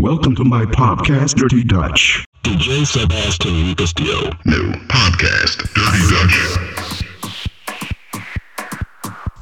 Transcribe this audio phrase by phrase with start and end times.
[0.00, 2.24] Welcome to my podcast, Dirty Dutch.
[2.42, 4.30] DJ Sebastian Castillo.
[4.46, 6.00] New podcast, Dirty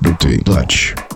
[0.02, 0.18] Dutch.
[0.18, 1.07] Dirty Dutch.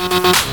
[0.00, 0.49] Música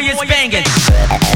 [0.00, 1.29] boy is banging.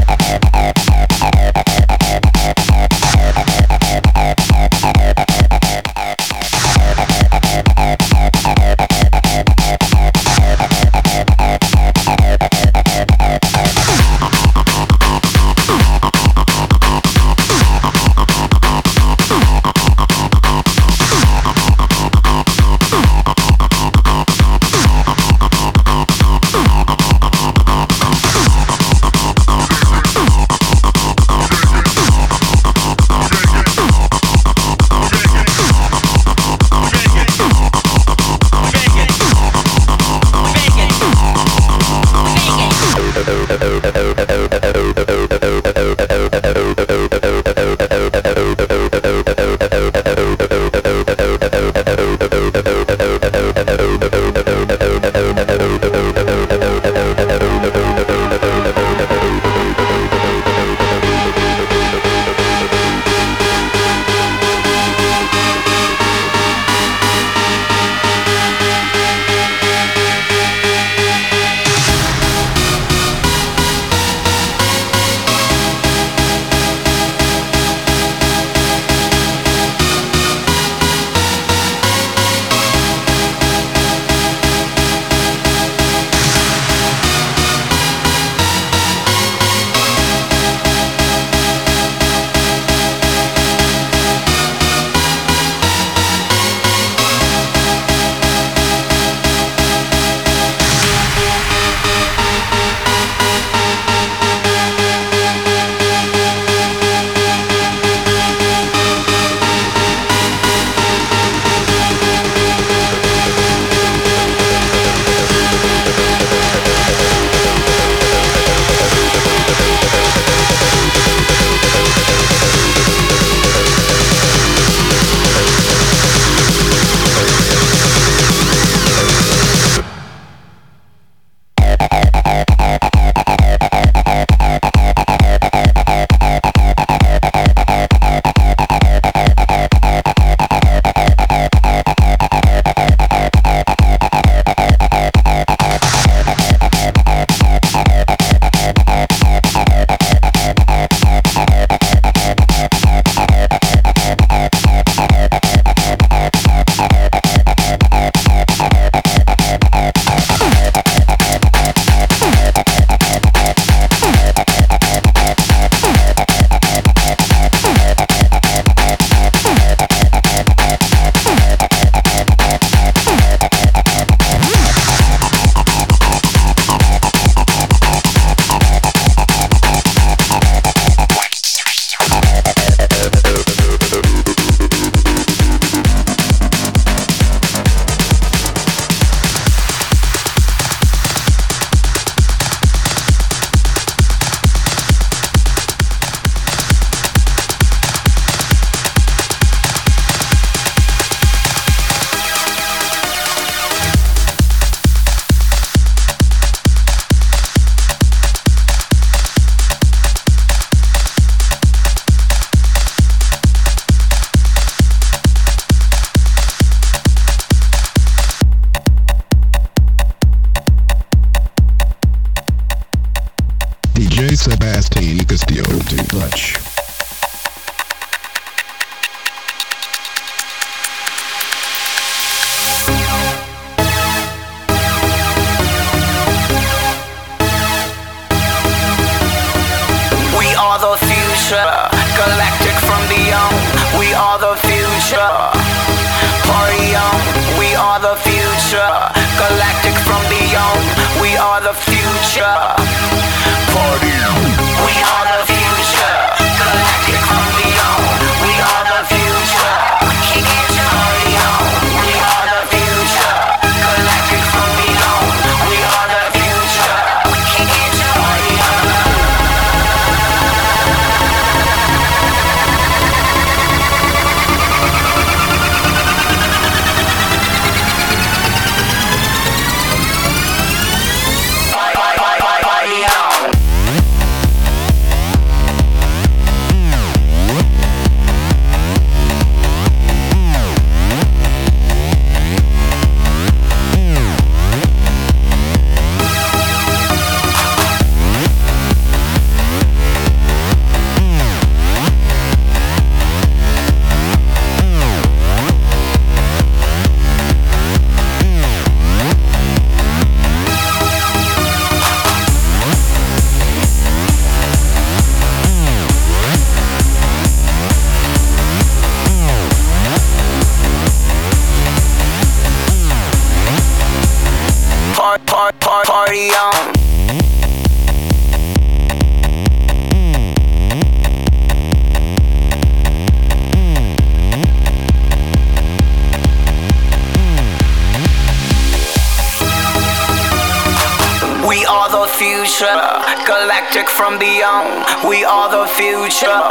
[343.94, 346.62] Took from beyond, we are the future.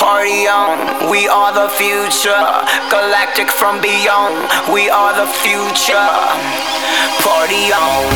[0.00, 2.32] Party on, we are the future.
[2.88, 6.08] Galactic from beyond, we are the future.
[7.20, 8.08] Party on.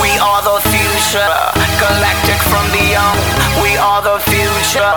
[0.00, 1.36] We are the future.
[1.76, 3.20] Galactic from beyond,
[3.60, 4.96] we are the future.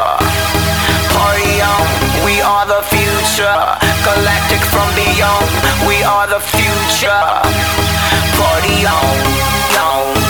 [1.11, 1.83] Party on,
[2.23, 5.45] we are the future galactic from beyond.
[5.87, 7.23] We are the future.
[8.39, 9.17] Party on,
[9.77, 10.28] on.